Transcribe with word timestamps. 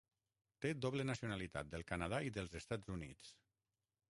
Té 0.65 0.71
doble 0.85 1.05
nacionalitat 1.09 1.69
del 1.75 1.85
Canadà 1.93 2.23
i 2.31 2.35
dels 2.39 2.59
Estats 2.63 2.95
Units. 2.97 3.35